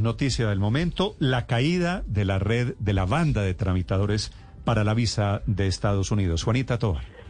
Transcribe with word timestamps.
noticia 0.00 0.48
del 0.48 0.58
momento, 0.58 1.16
la 1.18 1.46
caída 1.46 2.02
de 2.06 2.24
la 2.24 2.38
red 2.38 2.74
de 2.78 2.92
la 2.92 3.04
banda 3.04 3.42
de 3.42 3.54
tramitadores 3.54 4.32
para 4.64 4.84
la 4.84 4.94
visa 4.94 5.42
de 5.46 5.66
Estados 5.66 6.10
Unidos. 6.10 6.44
Juanita 6.44 6.78
Tobar. 6.78 7.21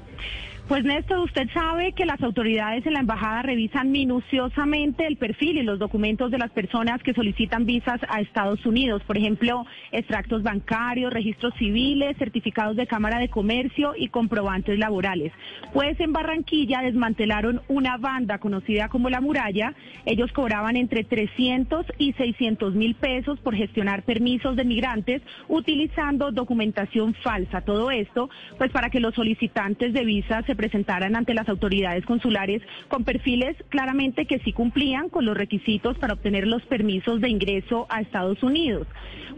Pues 0.68 0.84
Néstor, 0.84 1.18
usted 1.18 1.48
sabe 1.52 1.92
que 1.92 2.06
las 2.06 2.22
autoridades 2.22 2.86
en 2.86 2.92
la 2.92 3.00
embajada 3.00 3.42
revisan 3.42 3.91
minuciosamente 3.91 5.07
el 5.07 5.16
perfil 5.16 5.58
y 5.58 5.62
los 5.62 5.80
documentos 5.80 6.30
de 6.30 6.38
las 6.38 6.52
personas 6.52 7.02
que 7.02 7.12
solicitan 7.14 7.66
visas 7.66 8.00
a 8.09 8.20
Estados 8.20 8.64
Unidos, 8.64 9.02
por 9.05 9.19
ejemplo, 9.19 9.66
extractos 9.91 10.45
bancarios, 10.45 11.12
registros 11.12 11.52
civiles, 11.59 12.16
certificados 12.16 12.77
de 12.77 12.87
Cámara 12.87 13.19
de 13.19 13.29
Comercio 13.29 13.95
y 13.96 14.09
comprobantes 14.09 14.79
laborales. 14.79 15.33
Pues 15.73 15.98
en 15.98 16.12
Barranquilla 16.12 16.80
desmantelaron 16.80 17.60
una 17.66 17.97
banda 17.97 18.38
conocida 18.38 18.88
como 18.88 19.10
La 19.10 19.20
Muralla. 19.20 19.74
Ellos 20.06 20.30
cobraban 20.33 20.77
entre 20.77 21.02
300 21.02 21.87
y 21.98 22.12
600 22.12 22.74
mil 22.74 22.95
pesos 22.95 23.41
por 23.41 23.56
gestionar 23.56 24.05
permisos 24.05 24.55
de 24.55 24.65
migrantes 24.65 25.23
utilizando 25.48 26.30
documentación 26.30 27.15
falsa. 27.15 27.62
Todo 27.62 27.91
esto, 27.91 28.30
pues 28.59 28.70
para 28.70 28.91
que 28.91 29.01
los 29.01 29.15
solicitantes 29.15 29.92
de 29.92 30.05
visas 30.05 30.48
se 30.52 30.56
presentaran 30.56 31.16
ante 31.16 31.33
las 31.33 31.48
autoridades 31.48 32.05
consulares 32.05 32.61
con 32.88 33.05
perfiles 33.05 33.56
claramente 33.70 34.27
que 34.27 34.38
sí 34.41 34.52
cumplían 34.52 35.09
con 35.09 35.25
los 35.25 35.34
requisitos 35.34 35.97
para 35.97 36.12
obtener 36.12 36.47
los 36.47 36.62
permisos 36.66 37.23
de 37.23 37.30
ingreso 37.30 37.87
a 37.88 38.02
Estados 38.02 38.42
Unidos. 38.42 38.87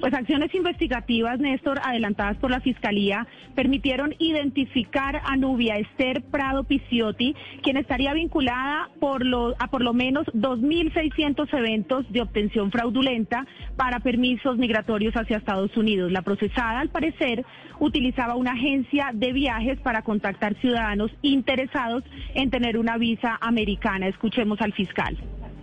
Pues 0.00 0.12
acciones 0.12 0.52
investigativas, 0.56 1.38
Néstor, 1.38 1.78
adelantadas 1.84 2.36
por 2.38 2.50
la 2.50 2.60
Fiscalía, 2.60 3.28
permitieron 3.54 4.12
identificar 4.18 5.22
a 5.24 5.36
Nubia 5.36 5.78
Esther 5.78 6.22
Prado 6.24 6.64
Picciotti, 6.64 7.36
quien 7.62 7.76
estaría 7.76 8.12
vinculada 8.12 8.90
por 8.98 9.24
lo, 9.24 9.54
a 9.60 9.68
por 9.68 9.82
lo 9.82 9.94
menos 9.94 10.26
2.600 10.34 11.46
eventos 11.56 12.10
de 12.12 12.22
obtención 12.22 12.72
fraudulenta 12.72 13.46
para 13.76 14.00
permisos 14.00 14.58
migratorios 14.58 15.14
hacia 15.14 15.36
Estados 15.36 15.76
Unidos. 15.76 16.10
La 16.10 16.22
procesada, 16.22 16.80
al 16.80 16.88
parecer, 16.88 17.44
utilizaba 17.78 18.34
una 18.34 18.52
agencia 18.52 19.10
de 19.14 19.32
viajes 19.32 19.78
para 19.80 20.02
contactar 20.02 20.54
ciudadanos 20.60 21.03
interesados 21.22 22.04
en 22.34 22.50
tener 22.50 22.78
una 22.78 22.98
visa 22.98 23.38
americana. 23.40 24.08
Escuchemos 24.08 24.60
al 24.60 24.72
fiscal 24.72 25.16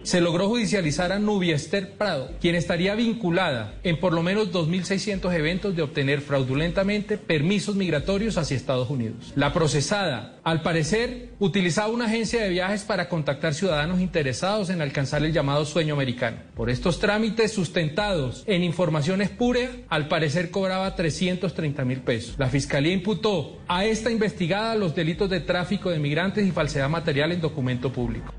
se 0.04 0.22
logró 0.22 0.48
judicializar 0.48 1.12
a 1.12 1.20
Nubia 1.20 1.56
Esther 1.56 1.92
Prado, 1.98 2.32
quien 2.40 2.56
estaría 2.56 2.96
vinculada 2.96 3.76
en 3.84 4.00
por 4.00 4.14
lo 4.14 4.24
menos 4.24 4.52
2.600 4.52 5.34
eventos 5.34 5.76
de 5.76 5.82
obtener 5.82 6.22
fraudulentamente 6.22 7.18
permisos 7.18 7.76
migratorios 7.76 8.38
hacia 8.38 8.58
Estados 8.58 8.90
Unidos. 8.90 9.34
La 9.36 9.54
procesada, 9.54 10.40
al 10.44 10.62
parecer, 10.62 11.30
utilizaba 11.40 11.90
una 11.90 12.06
agencia 12.06 12.42
de 12.42 12.50
viajes 12.50 12.84
para 12.84 13.10
contactar 13.10 13.54
ciudadanos 13.54 14.02
interesados 14.02 14.70
en 14.70 14.82
alcanzar 14.82 15.24
el 15.24 15.34
llamado 15.34 15.66
sueño 15.66 15.94
americano. 15.94 16.38
Por 16.56 16.70
estos 16.70 17.00
trámites 17.00 17.52
sustentados 17.54 18.44
en 18.48 18.64
información 18.64 19.22
espúrea, 19.22 19.70
al 19.90 20.08
parecer 20.08 20.52
cobraba 20.52 20.96
330 20.96 21.86
mil 21.86 22.02
pesos. 22.02 22.36
La 22.38 22.50
Fiscalía 22.50 22.94
imputó 22.94 23.60
a 23.68 23.86
esta 23.86 24.12
investigada 24.12 24.76
los 24.76 24.96
delitos 24.96 25.30
de 25.30 25.40
tráfico 25.40 25.90
de 25.90 26.00
migrantes 26.00 26.46
y 26.46 26.52
falsedad 26.52 26.90
material 26.90 27.32
en 27.32 27.42
documento 27.42 27.92
público. 27.92 28.34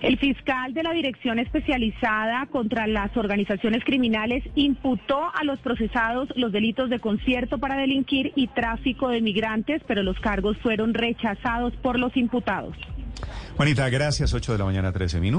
El 0.00 0.18
fiscal 0.18 0.74
de 0.74 0.82
la 0.82 0.92
Dirección 0.92 1.38
Especializada 1.38 2.46
contra 2.46 2.86
las 2.86 3.16
Organizaciones 3.16 3.84
Criminales 3.84 4.42
imputó 4.54 5.20
a 5.34 5.44
los 5.44 5.58
procesados 5.60 6.28
los 6.36 6.52
delitos 6.52 6.90
de 6.90 6.98
concierto 6.98 7.58
para 7.58 7.76
delinquir 7.76 8.32
y 8.34 8.48
tráfico 8.48 9.08
de 9.08 9.20
migrantes, 9.20 9.82
pero 9.86 10.02
los 10.02 10.18
cargos 10.20 10.56
fueron 10.58 10.94
rechazados 10.94 11.74
por 11.76 11.98
los 11.98 12.16
imputados. 12.16 12.76
Juanita, 13.56 13.88
gracias. 13.90 14.34
8 14.34 14.52
de 14.52 14.58
la 14.58 14.64
mañana, 14.64 14.92
13 14.92 15.20
minutos. 15.20 15.32